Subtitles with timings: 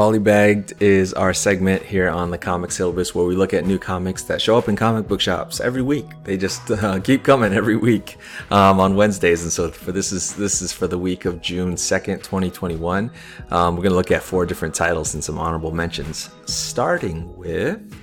[0.00, 4.22] Polybagged is our segment here on the comic syllabus where we look at new comics
[4.22, 6.06] that show up in comic book shops every week.
[6.24, 8.16] They just uh, keep coming every week
[8.50, 11.76] um, on Wednesdays, and so for this is this is for the week of June
[11.76, 13.10] second, twenty twenty one.
[13.50, 17.94] Um, we're gonna look at four different titles and some honorable mentions, starting with.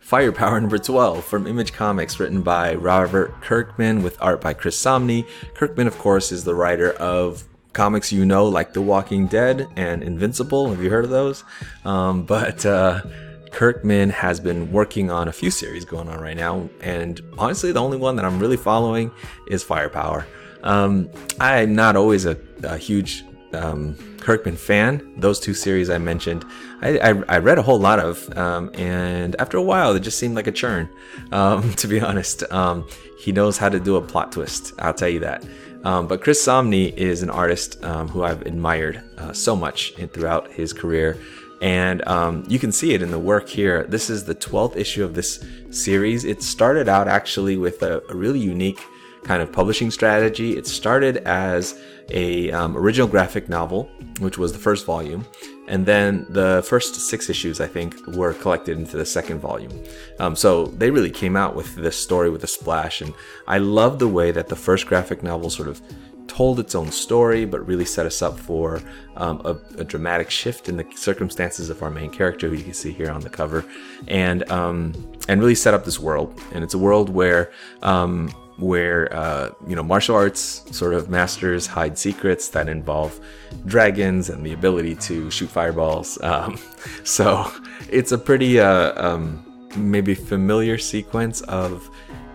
[0.00, 5.26] Firepower number 12 from Image Comics, written by Robert Kirkman with art by Chris Samnee.
[5.54, 10.02] Kirkman, of course, is the writer of comics you know, like The Walking Dead and
[10.02, 10.70] Invincible.
[10.70, 11.44] Have you heard of those?
[11.84, 13.02] Um, but uh,
[13.50, 17.80] Kirkman has been working on a few series going on right now, and honestly, the
[17.80, 19.10] only one that I'm really following
[19.48, 20.26] is Firepower.
[20.62, 25.14] Um, I'm not always a, a huge um, Kirkman fan.
[25.18, 26.44] Those two series I mentioned,
[26.80, 30.18] I, I, I read a whole lot of, um, and after a while, it just
[30.18, 30.88] seemed like a churn.
[31.32, 34.72] Um, to be honest, um, he knows how to do a plot twist.
[34.78, 35.44] I'll tell you that.
[35.84, 40.50] Um, but Chris Samnee is an artist um, who I've admired uh, so much throughout
[40.50, 41.18] his career.
[41.60, 43.84] And um, you can see it in the work here.
[43.84, 46.24] This is the 12th issue of this series.
[46.24, 48.80] It started out actually with a, a really unique
[49.24, 50.56] kind of publishing strategy.
[50.56, 55.24] It started as a um, original graphic novel, which was the first volume,
[55.68, 59.72] and then the first six issues I think were collected into the second volume.
[60.18, 63.14] Um, so they really came out with this story with a splash, and
[63.46, 65.80] I love the way that the first graphic novel sort of
[66.26, 68.80] told its own story, but really set us up for
[69.16, 69.50] um, a,
[69.80, 73.10] a, dramatic shift in the circumstances of our main character, who you can see here
[73.10, 73.64] on the cover,
[74.08, 74.94] and um,
[75.28, 76.40] and really set up this world.
[76.52, 81.66] And it's a world where um, where uh, you know martial arts sort of masters
[81.66, 83.18] hide secrets that involve
[83.66, 86.18] dragons and the ability to shoot fireballs.
[86.32, 86.58] Um,
[87.04, 87.52] so
[87.90, 89.44] it's a pretty uh, um,
[89.76, 91.90] maybe familiar sequence of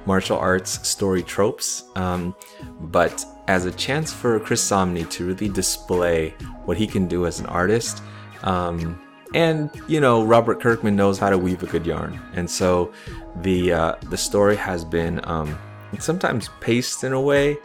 [0.05, 2.35] martial arts story tropes, um,
[2.79, 7.39] but as a chance for Chris Samnee to really display what he can do as
[7.39, 8.03] an artist.
[8.43, 8.99] Um,
[9.33, 12.93] and you know Robert Kirkman knows how to weave a good yarn, and so
[13.41, 15.57] the uh, the story has been um,
[15.99, 17.57] sometimes paced in a way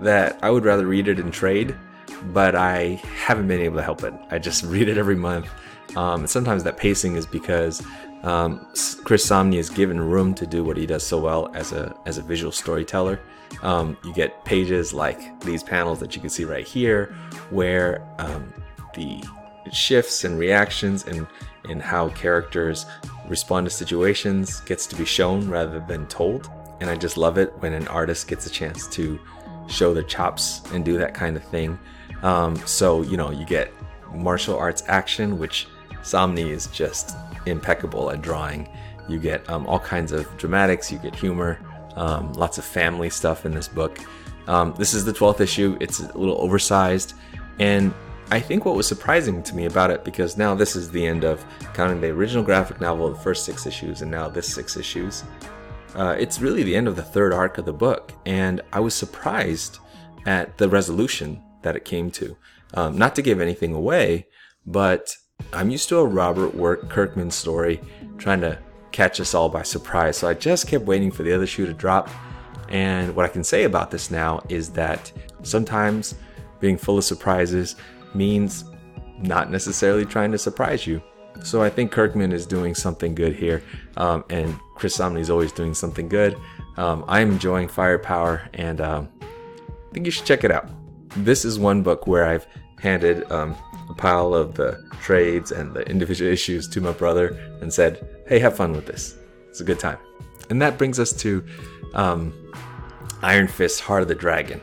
[0.00, 1.76] that I would rather read it in trade,
[2.32, 4.14] but I haven't been able to help it.
[4.30, 5.48] I just read it every month.
[5.96, 7.84] Um, sometimes that pacing is because
[8.22, 8.66] um,
[9.04, 12.18] Chris Samnee is given room to do what he does so well as a as
[12.18, 13.20] a visual storyteller.
[13.62, 17.14] Um, you get pages like these panels that you can see right here,
[17.50, 18.52] where um,
[18.94, 19.22] the
[19.70, 21.26] shifts and reactions and
[21.68, 22.86] and how characters
[23.28, 26.50] respond to situations gets to be shown rather than told.
[26.80, 29.18] And I just love it when an artist gets a chance to
[29.68, 31.78] show their chops and do that kind of thing.
[32.22, 33.72] Um, so, you know, you get
[34.12, 35.66] martial arts action, which
[36.02, 38.68] Samnee is just impeccable at drawing.
[39.08, 41.58] You get um, all kinds of dramatics, you get humor,
[41.96, 43.98] um, lots of family stuff in this book.
[44.46, 47.14] Um, this is the 12th issue, it's a little oversized.
[47.58, 47.94] And
[48.30, 51.24] I think what was surprising to me about it, because now this is the end
[51.24, 55.24] of counting the original graphic novel, the first six issues, and now this six issues,
[55.94, 58.94] uh, it's really the end of the third arc of the book, and I was
[58.94, 59.78] surprised
[60.26, 62.36] at the resolution that it came to.
[62.74, 64.26] Um, not to give anything away,
[64.66, 65.16] but
[65.52, 67.80] I'm used to a Robert Work Kirkman story
[68.18, 68.58] trying to
[68.92, 70.16] catch us all by surprise.
[70.16, 72.08] So I just kept waiting for the other shoe to drop.
[72.68, 75.12] And what I can say about this now is that
[75.42, 76.14] sometimes
[76.60, 77.76] being full of surprises
[78.14, 78.64] means
[79.18, 81.02] not necessarily trying to surprise you.
[81.42, 83.62] So I think Kirkman is doing something good here,
[83.96, 86.38] um, and Chris Samnee is always doing something good.
[86.76, 90.68] Um, I'm enjoying Firepower, and um, I think you should check it out.
[91.16, 92.46] This is one book where I've
[92.80, 93.56] handed um,
[93.88, 97.28] a pile of the trades and the individual issues to my brother
[97.60, 99.16] and said, "Hey, have fun with this.
[99.48, 99.98] It's a good time."
[100.50, 101.44] And that brings us to
[101.94, 102.32] um,
[103.22, 104.60] Iron Fist: Heart of the Dragon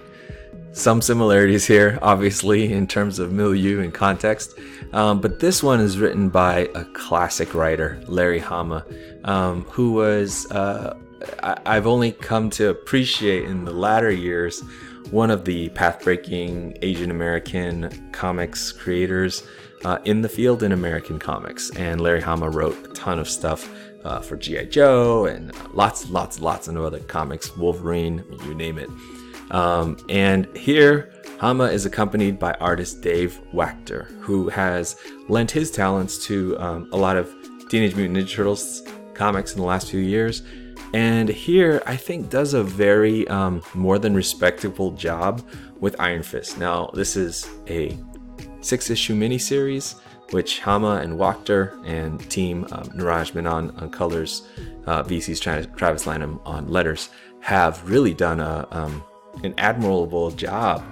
[0.73, 4.57] some similarities here, obviously, in terms of milieu and context.
[4.93, 8.85] Um, but this one is written by a classic writer, Larry Hama,
[9.25, 10.95] um, who was, uh,
[11.43, 14.63] I- have only come to appreciate in the latter years,
[15.11, 19.43] one of the path breaking Asian American comics creators
[19.83, 21.69] uh, in the field in American comics.
[21.71, 23.69] And Larry Hama wrote a ton of stuff.
[24.03, 24.65] Uh, for G.I.
[24.65, 28.89] Joe and lots, lots, lots of other comics, Wolverine, you name it.
[29.51, 34.95] Um, and here, Hama is accompanied by artist Dave Wachter, who has
[35.27, 37.33] lent his talents to um, a lot of
[37.69, 38.83] Teenage Mutant Ninja Turtles
[39.13, 40.43] comics in the last few years.
[40.93, 45.47] And here, I think, does a very um, more than respectable job
[45.79, 46.57] with Iron Fist.
[46.57, 47.97] Now, this is a
[48.61, 49.95] six issue miniseries,
[50.31, 54.47] which Hama and Wachter and team um, Neeraj Menon on colors,
[54.85, 57.09] uh, VC's Travis Lanham on letters,
[57.39, 59.03] have really done a, um,
[59.43, 60.83] an admirable job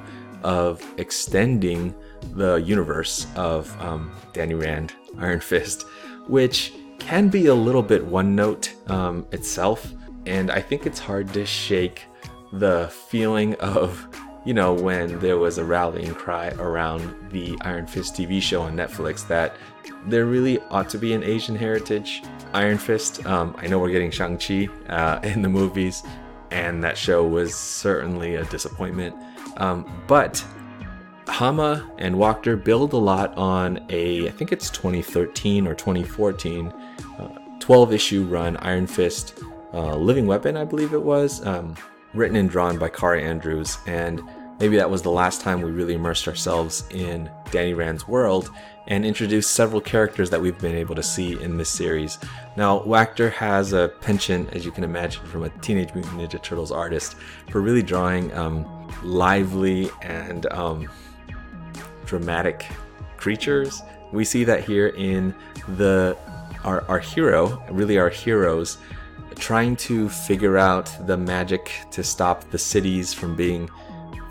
[0.44, 1.94] of extending
[2.33, 5.86] the universe of um, Danny Rand, Iron Fist,
[6.27, 9.94] which can be a little bit one note um, itself.
[10.25, 12.06] And I think it's hard to shake
[12.53, 14.07] the feeling of,
[14.45, 18.75] you know, when there was a rallying cry around the Iron Fist TV show on
[18.75, 19.56] Netflix that
[20.07, 23.25] there really ought to be an Asian heritage Iron Fist.
[23.25, 26.03] Um, I know we're getting Shang-Chi uh, in the movies,
[26.51, 29.15] and that show was certainly a disappointment.
[29.57, 30.43] Um, but
[31.27, 37.27] Hama and Wachter build a lot on a, I think it's 2013 or 2014, uh,
[37.59, 39.39] 12 issue run Iron Fist
[39.73, 41.75] uh, Living Weapon, I believe it was, um,
[42.13, 43.77] written and drawn by Kaare Andrews.
[43.85, 44.21] And
[44.59, 48.51] maybe that was the last time we really immersed ourselves in Danny Rand's world
[48.88, 52.17] and introduced several characters that we've been able to see in this series.
[52.57, 56.71] Now, Wachter has a penchant, as you can imagine, from a Teenage Mutant Ninja Turtles
[56.71, 57.15] artist
[57.51, 58.65] for really drawing um,
[59.03, 60.89] lively and um,
[62.06, 62.65] dramatic
[63.17, 63.81] creatures.
[64.11, 65.35] We see that here in
[65.75, 66.17] the
[66.63, 68.79] our, our hero, really our heroes,
[69.35, 73.69] trying to figure out the magic to stop the cities from being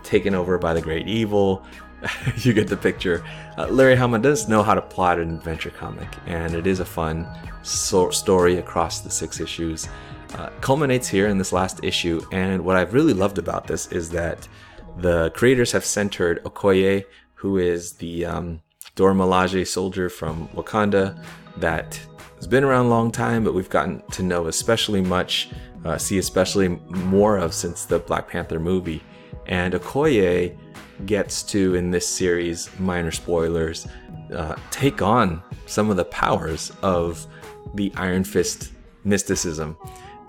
[0.08, 1.64] taken over by the great evil.
[2.36, 3.24] you get the picture.
[3.56, 6.84] Uh, Larry Hama does know how to plot an adventure comic, and it is a
[6.84, 7.26] fun
[7.62, 9.88] so- story across the six issues.
[10.34, 14.10] Uh, culminates here in this last issue, and what I've really loved about this is
[14.10, 14.46] that
[14.98, 17.04] the creators have centered Okoye,
[17.34, 18.60] who is the um,
[18.94, 21.22] Dora Milaje soldier from Wakanda
[21.56, 22.00] that
[22.36, 25.48] has been around a long time, but we've gotten to know especially much,
[25.84, 29.02] uh, see especially more of since the Black Panther movie.
[29.48, 30.56] And Okoye
[31.06, 33.86] gets to, in this series, minor spoilers,
[34.34, 37.26] uh, take on some of the powers of
[37.74, 38.72] the Iron Fist
[39.04, 39.76] mysticism.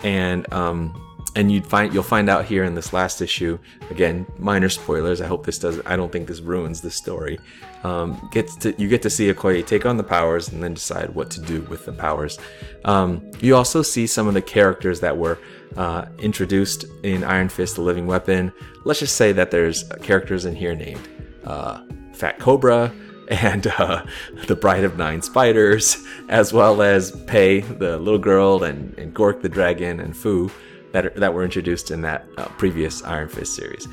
[0.02, 3.58] And um, and you'd find you'll find out here in this last issue
[3.90, 5.20] again minor spoilers.
[5.20, 7.38] I hope this doesn't i don't think this ruins the story.
[7.84, 11.14] Um, gets to you get to see okoye take on the powers and then decide
[11.14, 12.38] what to do with the powers.
[12.84, 15.38] Um, you also see some of the characters that were
[15.76, 18.52] uh, introduced in iron fist the living weapon.
[18.84, 21.08] Let's just say that there's characters in here named
[21.44, 22.92] uh, fat cobra
[23.28, 24.04] and uh,
[24.46, 29.40] the Bride of Nine Spiders, as well as Pei, the little girl, and, and Gork
[29.40, 30.50] the dragon, and Fu
[30.92, 33.86] that, are, that were introduced in that uh, previous Iron Fist series.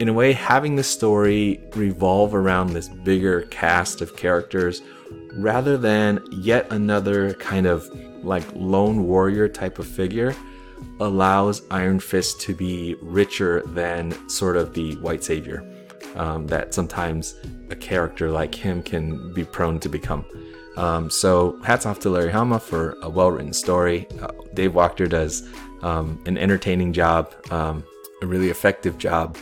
[0.00, 4.82] In a way, having the story revolve around this bigger cast of characters
[5.34, 7.88] rather than yet another kind of
[8.24, 10.34] like lone warrior type of figure
[11.00, 15.68] allows Iron Fist to be richer than sort of the white savior
[16.16, 17.34] um, that sometimes
[17.70, 20.24] a character like him can be prone to become.
[20.76, 24.06] Um, so hats off to Larry Hama for a well-written story.
[24.20, 25.48] Uh, Dave Wachter does
[25.84, 27.84] um, an entertaining job, um,
[28.22, 29.36] a really effective job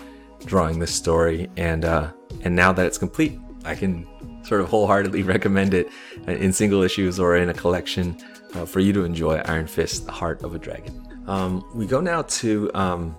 [0.44, 2.11] drawing this story, and uh,
[2.43, 4.06] and now that it's complete, I can
[4.44, 5.89] sort of wholeheartedly recommend it
[6.27, 8.17] in single issues or in a collection
[8.55, 9.37] uh, for you to enjoy.
[9.47, 11.00] Iron Fist: The Heart of a Dragon.
[11.29, 13.17] Um, we go now to um,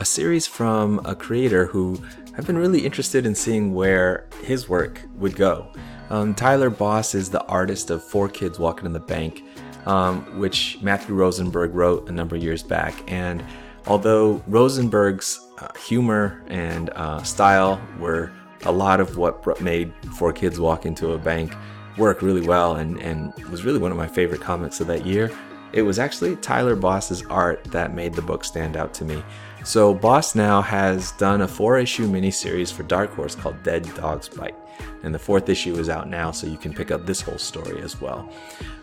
[0.00, 2.02] a series from a creator who
[2.38, 5.70] I've been really interested in seeing where his work would go.
[6.08, 9.44] Um, Tyler Boss is the artist of Four Kids Walk into a Bank,
[9.86, 12.94] um, which Matthew Rosenberg wrote a number of years back.
[13.10, 13.44] And
[13.86, 18.30] although Rosenberg's uh, humor and uh, style were
[18.64, 21.54] a lot of what made Four Kids Walk into a Bank
[21.98, 25.30] work really well and, and was really one of my favorite comics of that year,
[25.72, 29.22] it was actually Tyler Boss's art that made the book stand out to me.
[29.64, 34.28] So Boss now has done a four issue miniseries for Dark Horse called Dead Dogs
[34.28, 34.56] Bite.
[35.04, 37.80] And the fourth issue is out now, so you can pick up this whole story
[37.82, 38.28] as well.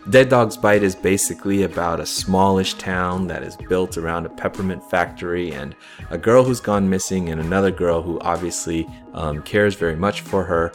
[0.08, 4.82] Dead Dog's Bite is basically about a smallish town that is built around a peppermint
[4.88, 5.74] factory and
[6.10, 10.44] a girl who's gone missing, and another girl who obviously um, cares very much for
[10.44, 10.72] her.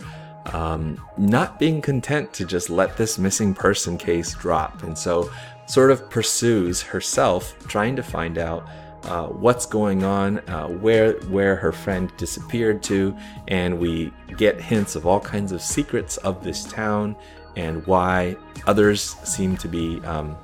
[0.53, 5.31] Um, not being content to just let this missing person case drop, and so
[5.67, 8.67] sort of pursues herself, trying to find out
[9.03, 13.15] uh, what's going on, uh, where where her friend disappeared to,
[13.47, 17.15] and we get hints of all kinds of secrets of this town
[17.55, 18.35] and why
[18.67, 20.35] others seem to be um,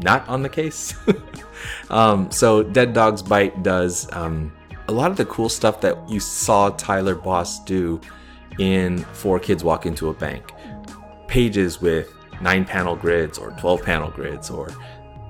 [0.00, 0.94] not on the case.
[1.90, 4.52] um, so Dead Dog's Bite does um,
[4.88, 8.00] a lot of the cool stuff that you saw Tyler Boss do
[8.58, 10.52] in Four Kids Walk into a Bank.
[11.26, 14.68] Pages with nine panel grids or 12 panel grids or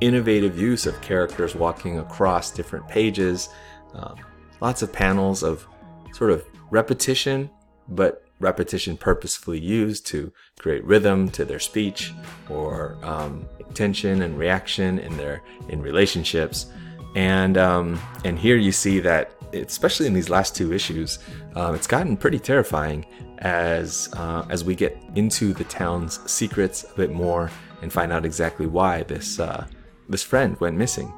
[0.00, 3.48] innovative use of characters walking across different pages.
[3.94, 4.16] Um,
[4.60, 5.66] lots of panels of
[6.12, 7.50] sort of repetition,
[7.88, 12.12] but repetition purposefully used to create rhythm to their speech
[12.50, 16.66] or um, tension and reaction in their in relationships.
[17.14, 21.18] And um, and here you see that, especially in these last two issues,
[21.54, 23.06] um, it's gotten pretty terrifying
[23.38, 27.50] as uh, as we get into the town's secrets a bit more
[27.82, 29.66] and find out exactly why this uh,
[30.08, 31.12] this friend went missing.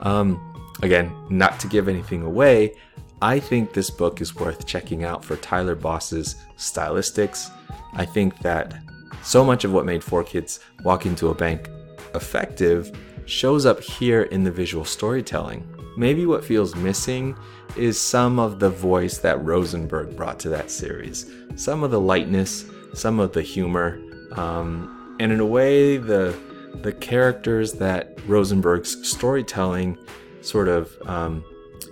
[0.00, 2.74] Um, again, not to give anything away,
[3.22, 7.50] I think this book is worth checking out for Tyler Boss's stylistics.
[7.94, 8.78] I think that
[9.22, 11.70] so much of what made Four Kids Walk Into a Bank
[12.14, 15.66] effective shows up here in the visual storytelling.
[15.96, 17.36] Maybe what feels missing
[17.76, 22.66] is some of the voice that Rosenberg brought to that series, some of the lightness,
[22.94, 24.00] some of the humor,
[24.32, 26.36] um, and in a way, the
[26.82, 29.96] the characters that Rosenberg's storytelling
[30.42, 31.42] sort of um,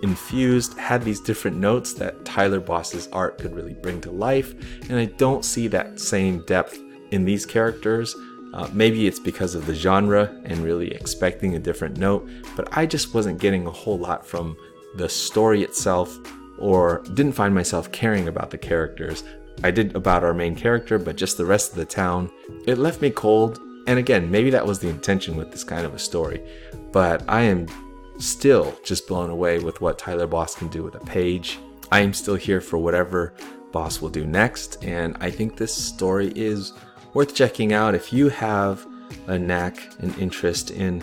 [0.02, 4.54] infused had these different notes that Tyler Boss's art could really bring to life,
[4.90, 6.78] and I don't see that same depth
[7.10, 8.14] in these characters.
[8.54, 12.86] Uh, maybe it's because of the genre and really expecting a different note, but I
[12.86, 14.56] just wasn't getting a whole lot from
[14.94, 16.16] the story itself
[16.56, 19.24] or didn't find myself caring about the characters.
[19.64, 22.30] I did about our main character, but just the rest of the town,
[22.64, 23.60] it left me cold.
[23.88, 26.40] And again, maybe that was the intention with this kind of a story,
[26.92, 27.66] but I am
[28.18, 31.58] still just blown away with what Tyler Boss can do with a page.
[31.90, 33.34] I am still here for whatever
[33.72, 36.72] Boss will do next, and I think this story is
[37.14, 38.86] worth checking out if you have
[39.28, 41.02] a knack and interest in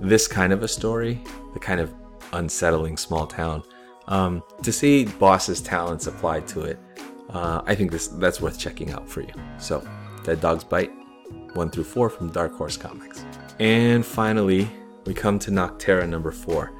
[0.00, 1.20] this kind of a story,
[1.54, 1.92] the kind of
[2.32, 3.62] unsettling small town.
[4.06, 6.78] Um, to see Boss's talents applied to it,
[7.30, 9.32] uh, I think this that's worth checking out for you.
[9.58, 9.86] So,
[10.24, 10.92] Dead Dog's Bite,
[11.54, 13.24] one through four from Dark Horse Comics,
[13.58, 14.68] and finally
[15.04, 16.72] we come to Nocterra number four.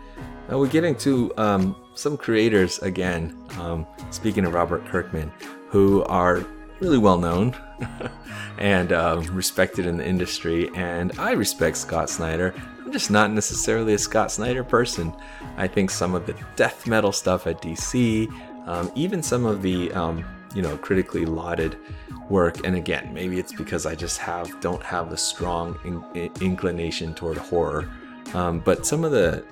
[0.49, 3.37] Now we're getting to um, some creators again.
[3.59, 5.31] Um, speaking of Robert Kirkman,
[5.69, 6.47] who are
[6.81, 7.55] really well known
[8.59, 12.55] and uh, respected in the industry, and I respect Scott Snyder.
[12.85, 15.13] I'm just not necessarily a Scott Snyder person.
[15.57, 18.29] I think some of the death metal stuff at DC,
[18.67, 21.77] um, even some of the um, you know critically lauded
[22.29, 27.15] work, and again, maybe it's because I just have don't have a strong in- inclination
[27.15, 27.89] toward horror
[28.35, 29.45] um, but some of the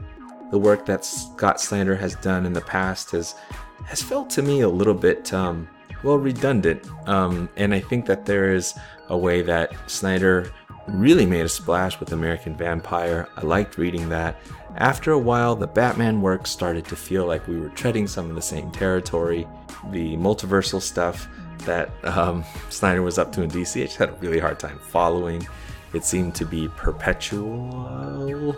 [0.50, 3.34] the work that Scott Snyder has done in the past has
[3.84, 5.68] has felt to me a little bit um,
[6.06, 6.88] well redundant.
[7.08, 8.74] Um, and I think that there is
[9.08, 10.52] a way that Snyder
[10.86, 13.28] really made a splash with American Vampire.
[13.36, 14.38] I liked reading that.
[14.76, 18.36] After a while, the Batman work started to feel like we were treading some of
[18.36, 19.48] the same territory.
[19.90, 21.26] The multiversal stuff
[21.64, 24.78] that um, Snyder was up to in DC, I just had a really hard time
[24.78, 25.46] following.
[25.92, 28.56] It seemed to be perpetual,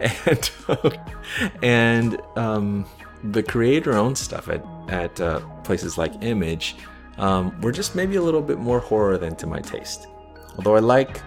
[0.00, 0.50] and
[1.62, 2.86] and um,
[3.24, 4.48] the creator-owned stuff
[4.88, 6.76] at uh, places like Image
[7.18, 10.06] um, were just maybe a little bit more horror than to my taste.
[10.56, 11.20] Although I like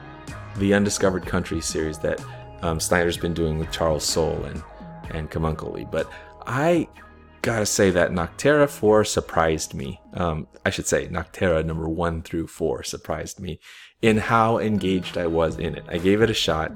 [0.58, 2.24] the Undiscovered Country series that
[2.62, 4.64] um, Snyder's been doing with Charles Soule and
[5.12, 6.12] and Camuncoli, but
[6.46, 6.88] I
[7.42, 10.00] gotta say that Nocterra 4 surprised me.
[10.14, 13.60] Um, I should say Nocterra number 1 through 4 surprised me
[14.02, 15.86] in how engaged I was in it.
[15.88, 16.72] I gave it a shot.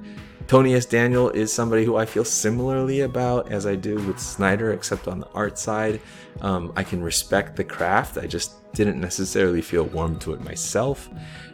[0.47, 0.85] Tony S.
[0.85, 5.19] Daniel is somebody who I feel similarly about as I do with Snyder, except on
[5.19, 6.01] the art side.
[6.41, 11.09] Um, I can respect the craft, I just didn't necessarily feel warm to it myself.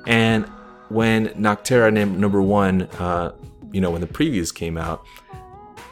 [0.08, 0.46] And
[0.90, 3.34] when Nocterra number one, uh,
[3.72, 5.06] you know, when the previews came out,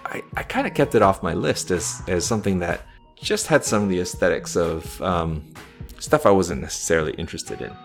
[0.06, 2.82] I, I kind of kept it off my list as, as something that
[3.16, 5.54] just had some of the aesthetics of um,
[6.00, 7.76] stuff I wasn't necessarily interested in.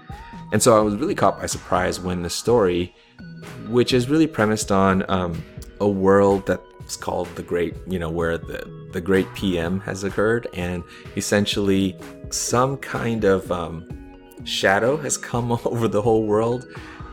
[0.53, 2.95] And so I was really caught by surprise when the story,
[3.69, 5.43] which is really premised on um,
[5.81, 10.47] a world that's called the Great, you know, where the, the Great PM has occurred,
[10.55, 10.83] and
[11.17, 11.97] essentially
[12.31, 13.89] some kind of um,
[14.45, 16.67] shadow has come over the whole world.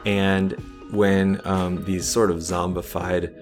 [0.06, 0.54] And
[0.92, 3.34] when um, these sort of zombified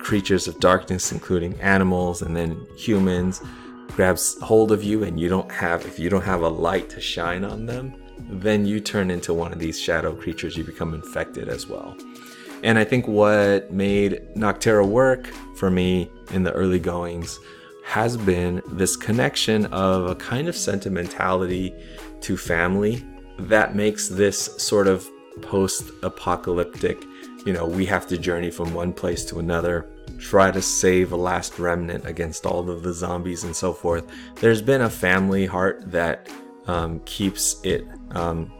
[0.00, 3.42] creatures of darkness, including animals and then humans,
[3.88, 7.00] grabs hold of you and you don't have if you don't have a light to
[7.00, 7.92] shine on them
[8.30, 10.56] then you turn into one of these shadow creatures.
[10.56, 11.96] You become infected as well.
[12.62, 17.38] And I think what made Nocterra work for me in the early goings
[17.84, 21.74] has been this connection of a kind of sentimentality
[22.20, 23.04] to family
[23.38, 25.08] that makes this sort of
[25.40, 27.02] post apocalyptic,
[27.46, 31.16] you know, we have to journey from one place to another, try to save a
[31.16, 34.04] last remnant against all of the zombies and so forth.
[34.36, 36.28] There's been a family heart that
[36.68, 38.52] um, keeps it um,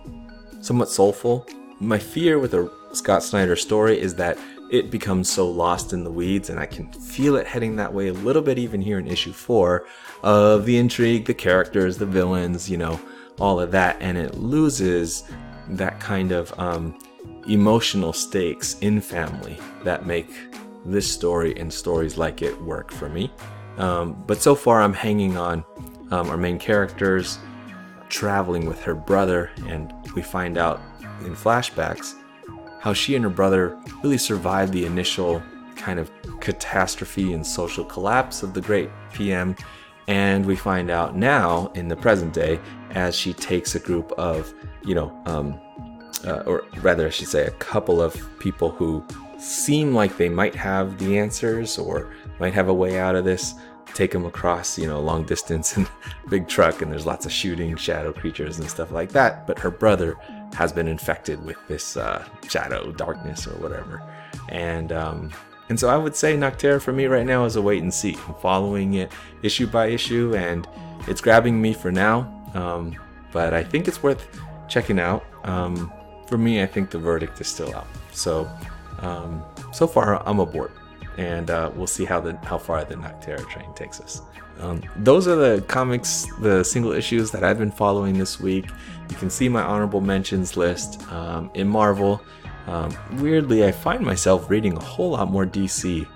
[0.61, 1.47] somewhat soulful.
[1.79, 4.37] My fear with a Scott Snyder story is that
[4.71, 8.09] it becomes so lost in the weeds, and I can feel it heading that way
[8.09, 9.87] a little bit even here in issue four
[10.23, 13.01] of the intrigue, the characters, the villains, you know,
[13.39, 15.25] all of that, and it loses
[15.69, 16.99] that kind of um,
[17.49, 20.31] emotional stakes in family that make
[20.85, 23.31] this story and stories like it work for me.
[23.77, 25.65] Um, but so far, I'm hanging on
[26.11, 27.39] um, our main characters
[28.09, 30.81] traveling with her brother, and we find out
[31.21, 32.15] in flashbacks
[32.81, 35.43] how she and her brother really survived the initial
[35.77, 36.11] kind of
[36.41, 39.57] catastrophe and social collapse of the great PM.
[40.07, 42.59] And we find out now in the present day
[42.91, 44.53] as she takes a group of,
[44.85, 45.61] you know, um,
[46.27, 49.05] uh, or rather, I should say, a couple of people who
[49.39, 53.55] seem like they might have the answers or might have a way out of this.
[53.95, 55.87] Take them across, you know, long distance in
[56.29, 59.47] big truck, and there's lots of shooting, shadow creatures, and stuff like that.
[59.47, 60.17] But her brother
[60.55, 64.03] has been infected with this uh, shadow, darkness, or whatever,
[64.49, 65.31] and um,
[65.69, 68.17] and so I would say Nocterra for me right now is a wait and see.
[68.27, 70.67] I'm following it issue by issue, and
[71.07, 72.35] it's grabbing me for now.
[72.55, 72.97] Um,
[73.33, 74.27] but I think it's worth
[74.69, 75.25] checking out.
[75.45, 75.93] Um,
[76.27, 77.87] for me, I think the verdict is still out.
[78.13, 78.51] So
[79.01, 80.73] um, so far I'm aboard,
[81.19, 84.23] and uh, we'll see how the how far the Nocterra train takes us.
[84.61, 88.67] Um, those are the comics, the single issues that I've been following this week.
[89.11, 92.21] You can see my honorable mentions list um, in Marvel.
[92.67, 96.07] Um, weirdly, I find myself reading a whole lot more DC.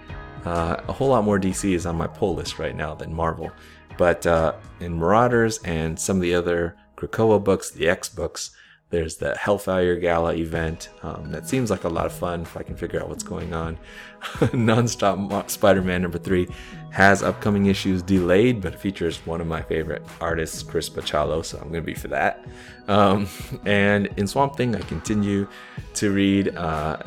[0.44, 3.50] Uh, a whole lot more DC is on my pull list right now than Marvel.
[3.96, 8.50] But uh, in Marauders and some of the other Krakoa books, the X books,
[8.92, 10.90] there's the Hellfire Gala event.
[11.02, 13.54] Um, that seems like a lot of fun if I can figure out what's going
[13.54, 13.78] on.
[14.52, 16.46] Nonstop Spider Man number three
[16.90, 21.70] has upcoming issues delayed, but features one of my favorite artists, Chris Bachalo, so I'm
[21.70, 22.44] going to be for that.
[22.86, 23.28] Um,
[23.64, 25.48] and in Swamp Thing, I continue
[25.94, 26.98] to read uh,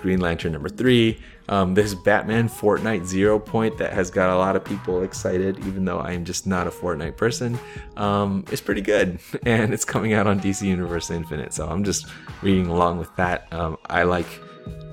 [0.00, 1.20] Green Lantern number three.
[1.48, 5.84] Um, this Batman Fortnite Zero Point that has got a lot of people excited, even
[5.84, 7.58] though I am just not a Fortnite person,
[7.96, 9.18] um, is pretty good.
[9.44, 12.06] And it's coming out on DC Universe Infinite, so I'm just
[12.42, 13.52] reading along with that.
[13.52, 14.26] Um, I like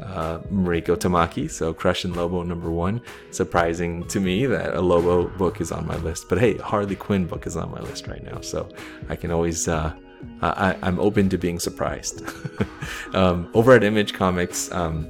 [0.04, 3.02] uh, Mariko Tamaki, so Crush and Lobo number one.
[3.32, 7.26] Surprising to me that a Lobo book is on my list, but hey, Harley Quinn
[7.26, 8.68] book is on my list right now, so
[9.10, 9.68] I can always.
[9.68, 9.94] Uh,
[10.42, 12.24] I, am open to being surprised.
[13.14, 15.08] um, over at Image Comics, um,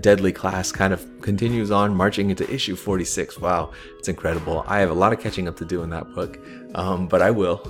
[0.00, 3.38] Deadly Class kind of continues on, marching into issue 46.
[3.38, 4.64] Wow, it's incredible.
[4.66, 6.38] I have a lot of catching up to do in that book,
[6.74, 7.66] um, but I will.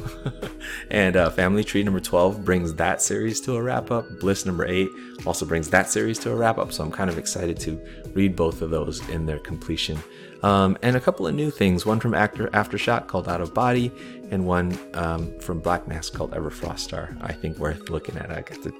[0.91, 4.07] and uh, Family Tree number 12 brings that series to a wrap up.
[4.21, 4.89] Bliss number 8
[5.27, 7.81] also brings that series to a wrap up, so I'm kind of excited to
[8.15, 9.99] read both of those in their completion.
[10.43, 13.93] Um, and a couple of new things one from Actor Aftershock called Out of Body,
[14.31, 17.17] and one um, from Black Mask called Everfrost Star.
[17.21, 18.31] I think worth looking at.
[18.31, 18.73] I got to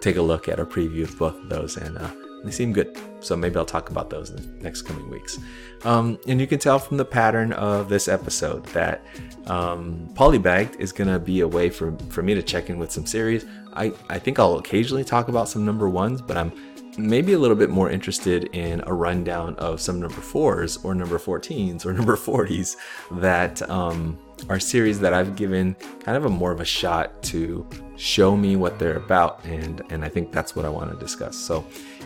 [0.00, 2.10] take a look at a preview of both of those, and uh,
[2.44, 2.96] they seem good.
[3.20, 5.38] So maybe I'll talk about those in the next coming weeks.
[5.84, 9.04] Um, and you can tell from the pattern of this episode that
[9.46, 12.92] um, Polybagged is going to be a way for, for me to check in with
[12.92, 13.44] some series.
[13.72, 16.52] I, I think I'll occasionally talk about some number ones, but I'm
[16.96, 21.18] maybe a little bit more interested in a rundown of some number fours or number
[21.18, 22.76] 14s or number 40s
[23.20, 27.68] that um, are series that I've given kind of a more of a shot to
[27.96, 31.36] show me what they're about and and I think that's what I want to discuss.
[31.36, 31.64] So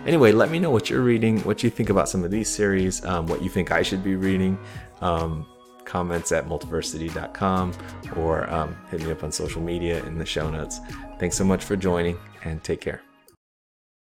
[0.09, 3.05] anyway, let me know what you're reading, what you think about some of these series,
[3.05, 4.59] um, what you think I should be reading.
[5.01, 5.47] Um,
[5.85, 7.73] comments at multiversity.com
[8.17, 10.81] or um, hit me up on social media in the show notes.
[11.19, 13.08] Thanks so much for joining and take care.